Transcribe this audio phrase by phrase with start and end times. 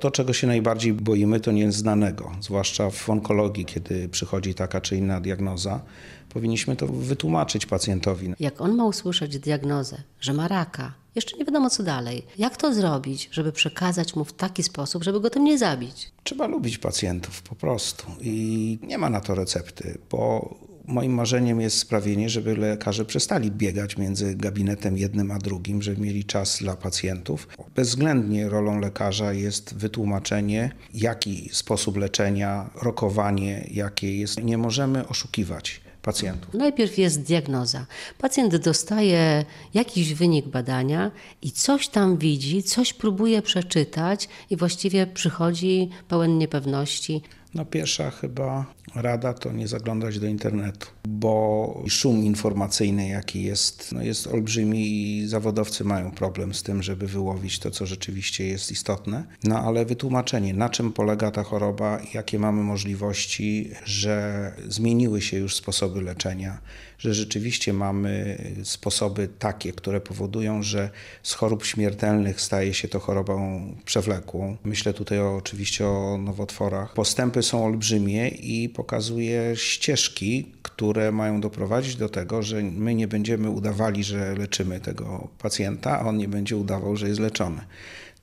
[0.00, 5.20] To, czego się najbardziej boimy, to nieznanego, zwłaszcza w onkologii, kiedy przychodzi taka czy inna
[5.20, 5.80] diagnoza.
[6.28, 8.34] Powinniśmy to wytłumaczyć pacjentowi.
[8.40, 12.26] Jak on ma usłyszeć diagnozę, że ma raka, jeszcze nie wiadomo co dalej.
[12.38, 16.12] Jak to zrobić, żeby przekazać mu w taki sposób, żeby go tym nie zabić?
[16.24, 20.54] Trzeba lubić pacjentów po prostu i nie ma na to recepty, bo
[20.86, 26.24] moim marzeniem jest sprawienie, żeby lekarze przestali biegać między gabinetem jednym a drugim, żeby mieli
[26.24, 27.48] czas dla pacjentów.
[27.74, 34.42] Bezwzględnie rolą lekarza jest wytłumaczenie, jaki sposób leczenia, rokowanie, jakie jest.
[34.42, 36.54] Nie możemy oszukiwać pacjentów.
[36.54, 37.86] Najpierw jest diagnoza.
[38.18, 39.44] Pacjent dostaje
[39.74, 41.10] jakiś wynik badania
[41.42, 47.22] i coś tam widzi, coś próbuje przeczytać i właściwie przychodzi pełen niepewności.
[47.56, 54.02] No pierwsza chyba rada to nie zaglądać do internetu, bo szum informacyjny jaki jest, no
[54.02, 59.24] jest olbrzymi i zawodowcy mają problem z tym, żeby wyłowić to, co rzeczywiście jest istotne.
[59.44, 65.54] No ale wytłumaczenie, na czym polega ta choroba, jakie mamy możliwości, że zmieniły się już
[65.54, 66.58] sposoby leczenia,
[66.98, 70.90] że rzeczywiście mamy sposoby takie, które powodują, że
[71.22, 74.56] z chorób śmiertelnych staje się to chorobą przewlekłą.
[74.64, 76.94] Myślę tutaj oczywiście o nowotworach.
[76.94, 83.50] Postępy są olbrzymie i pokazuje ścieżki, które mają doprowadzić do tego, że my nie będziemy
[83.50, 87.60] udawali, że leczymy tego pacjenta, a on nie będzie udawał, że jest leczony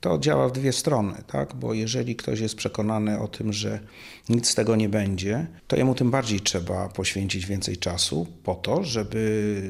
[0.04, 1.54] to działa w dwie strony, tak?
[1.54, 3.80] bo jeżeli ktoś jest przekonany o tym, że
[4.28, 8.84] nic z tego nie będzie, to jemu tym bardziej trzeba poświęcić więcej czasu po to,
[8.84, 9.62] żeby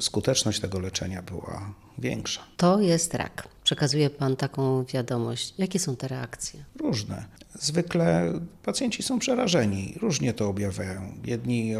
[0.00, 2.40] skuteczność tego leczenia była większa.
[2.56, 3.48] To jest rak.
[3.64, 5.54] Przekazuje Pan taką wiadomość.
[5.58, 6.64] Jakie są te reakcje?
[6.80, 7.24] Różne.
[7.58, 11.12] Zwykle pacjenci są przerażeni, różnie to objawiają.
[11.24, 11.72] Jedni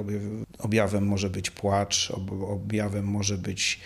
[0.58, 2.12] objawem może być płacz,
[2.48, 3.80] objawem może być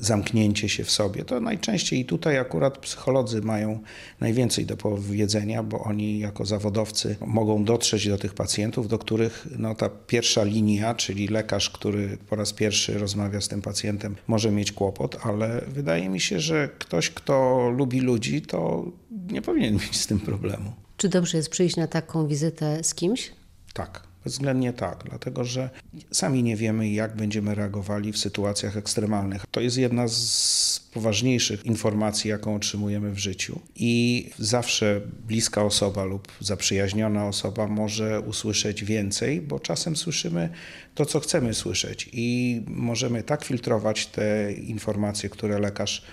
[0.00, 1.24] zamknięcie się w sobie.
[1.24, 3.80] To najczęściej i tutaj akurat psycholodzy mają
[4.20, 9.74] najwięcej do powiedzenia, bo oni jako zawodowcy mogą dotrzeć do tych pacjentów, do których no,
[9.74, 14.72] ta pierwsza linia, czyli lekarz, który po raz pierwszy rozmawia z tym pacjentem, może mieć
[14.72, 20.06] kłopot, ale wydaje mi się, że ktoś, kto lubi ludzi, to nie powinien mieć z
[20.06, 20.72] tym problemu.
[21.00, 23.32] Czy dobrze jest przyjść na taką wizytę z kimś?
[23.74, 24.02] Tak.
[24.24, 25.70] Bezwzględnie tak, dlatego że
[26.12, 29.44] sami nie wiemy, jak będziemy reagowali w sytuacjach ekstremalnych.
[29.50, 33.60] To jest jedna z poważniejszych informacji, jaką otrzymujemy w życiu.
[33.76, 40.50] I zawsze bliska osoba lub zaprzyjaźniona osoba może usłyszeć więcej, bo czasem słyszymy
[40.94, 46.04] to, co chcemy słyszeć, i możemy tak filtrować te informacje, które lekarz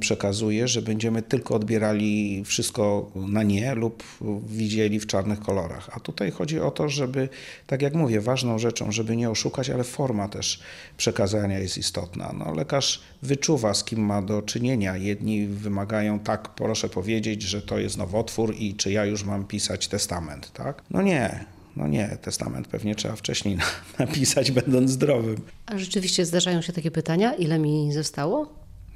[0.00, 4.04] przekazuje, że będziemy tylko odbierali wszystko na nie lub
[4.46, 5.90] widzieli w czarnych kolorach.
[5.92, 7.28] A tutaj chodzi o to, żeby,
[7.66, 10.60] tak jak mówię, ważną rzeczą, żeby nie oszukać, ale forma też
[10.96, 12.34] przekazania jest istotna.
[12.38, 14.96] No, lekarz wyczuwa, z kim ma do czynienia.
[14.96, 19.88] Jedni wymagają, tak, proszę powiedzieć, że to jest nowotwór i czy ja już mam pisać
[19.88, 20.82] testament, tak?
[20.90, 21.44] No nie.
[21.76, 23.58] No nie, testament pewnie trzeba wcześniej
[23.98, 25.36] napisać, będąc zdrowym.
[25.66, 28.54] A rzeczywiście zdarzają się takie pytania, ile mi zostało?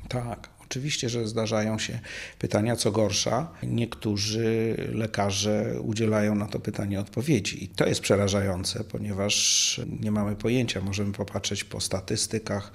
[0.08, 0.48] Tak.
[0.64, 1.98] Oczywiście, że zdarzają się
[2.38, 3.48] pytania, co gorsza.
[3.62, 7.64] Niektórzy lekarze udzielają na to pytanie odpowiedzi.
[7.64, 10.80] I to jest przerażające, ponieważ nie mamy pojęcia.
[10.80, 12.72] Możemy popatrzeć po statystykach,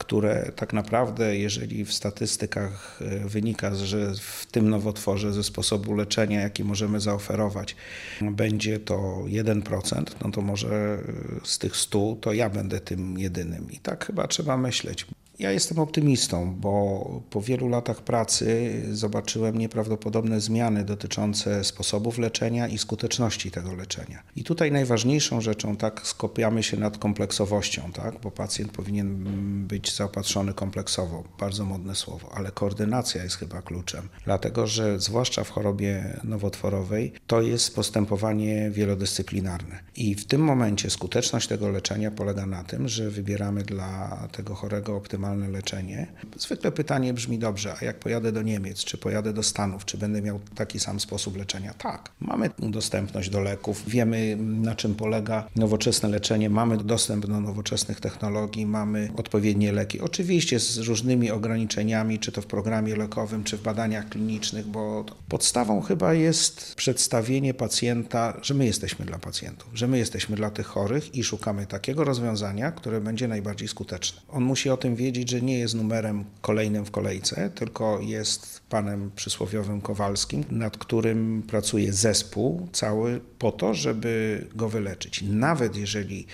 [0.00, 6.40] które tak naprawdę, jeżeli w statystykach e, wynika, że w tym nowotworze ze sposobu leczenia,
[6.40, 7.76] jaki możemy zaoferować,
[8.20, 8.94] będzie to
[9.26, 10.98] 1%, no to może
[11.44, 13.70] z tych 100 to ja będę tym jedynym.
[13.70, 15.06] I tak chyba trzeba myśleć.
[15.40, 22.78] Ja jestem optymistą, bo po wielu latach pracy zobaczyłem nieprawdopodobne zmiany dotyczące sposobów leczenia i
[22.78, 24.22] skuteczności tego leczenia.
[24.36, 29.24] I tutaj najważniejszą rzeczą, tak, skupiamy się nad kompleksowością, tak, bo pacjent powinien
[29.66, 35.50] być zaopatrzony kompleksowo, bardzo modne słowo, ale koordynacja jest chyba kluczem, dlatego że zwłaszcza w
[35.50, 39.78] chorobie nowotworowej to jest postępowanie wielodyscyplinarne.
[39.96, 44.96] I w tym momencie skuteczność tego leczenia polega na tym, że wybieramy dla tego chorego
[44.96, 46.06] optymalne leczenie.
[46.38, 50.22] Zwykle pytanie brzmi dobrze, a jak pojadę do Niemiec, czy pojadę do Stanów, czy będę
[50.22, 51.74] miał taki sam sposób leczenia?
[51.74, 52.10] Tak.
[52.20, 58.66] Mamy dostępność do leków, wiemy na czym polega nowoczesne leczenie, mamy dostęp do nowoczesnych technologii,
[58.66, 60.00] mamy odpowiednie leki.
[60.00, 65.80] Oczywiście z różnymi ograniczeniami, czy to w programie lekowym, czy w badaniach klinicznych, bo podstawą
[65.80, 71.14] chyba jest przedstawienie pacjenta, że my jesteśmy dla pacjentów, że my jesteśmy dla tych chorych
[71.14, 74.20] i szukamy takiego rozwiązania, które będzie najbardziej skuteczne.
[74.28, 79.10] On musi o tym wiedzieć, że nie jest numerem kolejnym w kolejce, tylko jest panem
[79.16, 85.22] przysłowiowym Kowalskim, nad którym pracuje zespół cały po to, żeby go wyleczyć.
[85.22, 86.26] Nawet jeżeli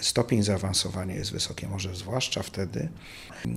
[0.00, 2.88] stopień zaawansowania jest wysoki, może zwłaszcza wtedy,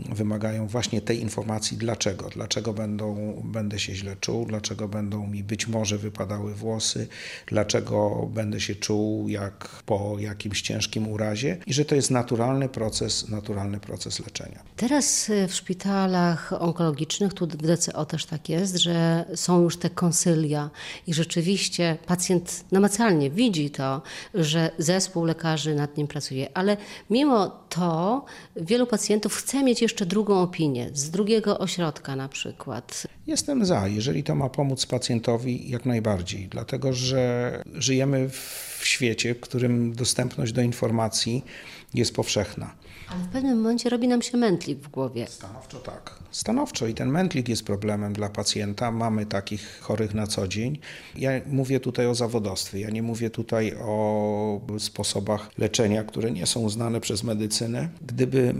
[0.09, 2.29] wymagają właśnie tej informacji dlaczego.
[2.29, 7.07] Dlaczego będą, będę się źle czuł, dlaczego będą mi być może wypadały włosy,
[7.45, 13.29] dlaczego będę się czuł jak po jakimś ciężkim urazie i że to jest naturalny proces,
[13.29, 14.63] naturalny proces leczenia.
[14.75, 19.89] Teraz y, w szpitalach onkologicznych, tu w DCO też tak jest, że są już te
[19.89, 20.69] konsylia
[21.07, 24.01] i rzeczywiście pacjent namacalnie widzi to,
[24.33, 26.77] że zespół lekarzy nad nim pracuje, ale
[27.09, 28.25] mimo to
[28.55, 33.07] wielu pacjentów chce mieć jeszcze drugą opinię, z drugiego ośrodka na przykład.
[33.27, 39.39] Jestem za, jeżeli to ma pomóc pacjentowi, jak najbardziej, dlatego że żyjemy w świecie, w
[39.39, 41.43] którym dostępność do informacji
[41.93, 42.75] jest powszechna.
[43.07, 45.27] Ale w pewnym momencie robi nam się mętlik w głowie.
[45.27, 46.19] Stanowczo tak.
[46.31, 48.91] Stanowczo i ten mętlik jest problemem dla pacjenta.
[48.91, 50.79] Mamy takich chorych na co dzień.
[51.15, 56.59] Ja mówię tutaj o zawodowstwie, ja nie mówię tutaj o sposobach leczenia, które nie są
[56.59, 57.89] uznane przez medycynę.
[58.01, 58.55] Gdyby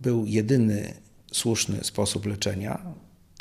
[0.00, 0.94] był jedyny
[1.32, 2.82] słuszny sposób leczenia,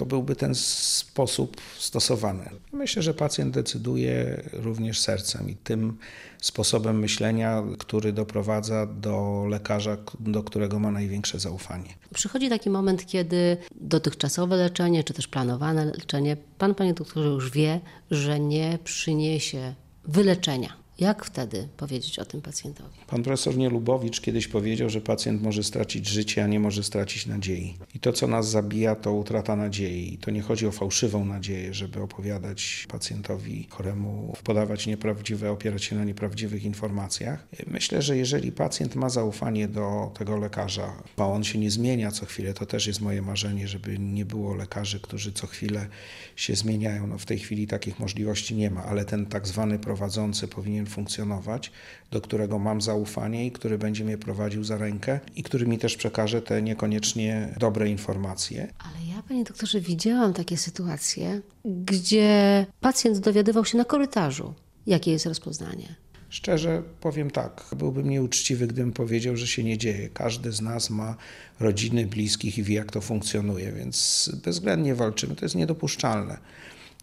[0.02, 2.50] to byłby ten sposób stosowany.
[2.74, 5.98] Myślę, że pacjent decyduje również sercem i tym
[6.42, 11.94] sposobem myślenia, który doprowadza do lekarza, do którego ma największe zaufanie.
[12.14, 17.80] Przychodzi taki moment, kiedy dotychczasowe leczenie, czy też planowane leczenie, pan, panie doktorze, już wie,
[18.12, 19.74] że nie przyniesie
[20.06, 20.81] wyleczenia.
[21.00, 23.00] Jak wtedy powiedzieć o tym pacjentowi?
[23.08, 27.78] Pan profesor Nielubowicz kiedyś powiedział, że pacjent może stracić życie, a nie może stracić nadziei.
[27.96, 30.14] I to, co nas zabija, to utrata nadziei.
[30.14, 35.96] I to nie chodzi o fałszywą nadzieję, żeby opowiadać pacjentowi choremu, podawać nieprawdziwe, opierać się
[35.96, 37.48] na nieprawdziwych informacjach.
[37.68, 42.26] Myślę, że jeżeli pacjent ma zaufanie do tego lekarza, a on się nie zmienia co
[42.26, 45.88] chwilę, to też jest moje marzenie, żeby nie było lekarzy, którzy co chwilę
[46.36, 47.08] się zmieniają.
[47.08, 51.72] No w tej chwili takich możliwości nie ma, ale ten tak zwany prowadzący powinien funkcjonować,
[52.12, 55.96] do którego mam zaufanie i który będzie mnie prowadził za rękę i który mi też
[55.98, 58.74] przekaże te niekoniecznie dobre informacje.
[58.80, 64.54] Ale ja, panie doktorze, widziałam takie sytuacje, gdzie pacjent dowiadywał się na korytarzu,
[64.86, 65.96] jakie jest rozpoznanie.
[66.30, 70.10] Szczerze powiem tak, byłbym nieuczciwy, gdybym powiedział, że się nie dzieje.
[70.10, 71.16] Każdy z nas ma
[71.60, 75.36] rodziny, bliskich i wie, jak to funkcjonuje, więc bezwzględnie walczymy.
[75.36, 76.38] To jest niedopuszczalne.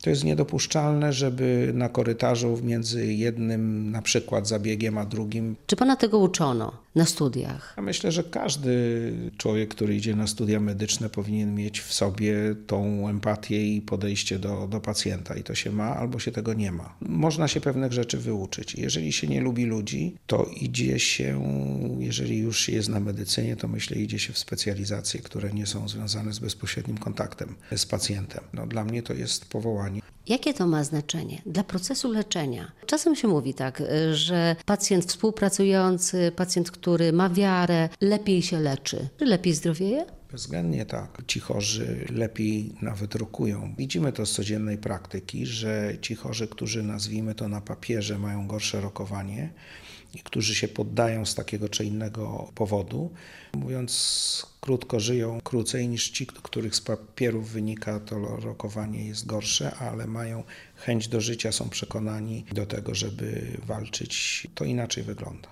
[0.02, 5.56] To jest niedopuszczalne, żeby na korytarzu między jednym na przykład zabiegiem a drugim.
[5.66, 7.74] Czy pana tego uczono na studiach?
[7.76, 8.72] Ja myślę, że każdy
[9.36, 12.34] człowiek, który idzie na studia medyczne, powinien mieć w sobie
[12.66, 15.34] tą empatię i podejście do, do pacjenta.
[15.34, 16.96] I to się ma, albo się tego nie ma.
[17.00, 18.74] Można się pewnych rzeczy wyuczyć.
[18.74, 21.42] Jeżeli się nie lubi ludzi, to idzie się,
[21.98, 26.32] jeżeli już jest na medycynie, to myślę, idzie się w specjalizacje, które nie są związane
[26.32, 28.44] z bezpośrednim kontaktem z pacjentem.
[28.52, 30.00] No, dla mnie to jest powołanie.
[30.28, 32.72] Jakie to ma znaczenie dla procesu leczenia?
[32.86, 33.82] Czasem się mówi tak,
[34.12, 40.06] że pacjent współpracujący, pacjent, który ma wiarę, lepiej się leczy, czy lepiej zdrowieje?
[40.32, 41.22] Bezwzględnie tak.
[41.26, 43.74] Ci chorzy lepiej nawet rokują.
[43.78, 48.80] Widzimy to z codziennej praktyki, że ci chorzy, którzy nazwijmy to na papierze, mają gorsze
[48.80, 49.52] rokowanie
[50.24, 53.10] którzy się poddają z takiego czy innego powodu,
[53.54, 60.06] mówiąc krótko, żyją krócej niż ci, których z papierów wynika to rokowanie jest gorsze, ale
[60.06, 60.44] mają
[60.76, 64.46] chęć do życia, są przekonani do tego, żeby walczyć.
[64.54, 65.48] To inaczej wygląda.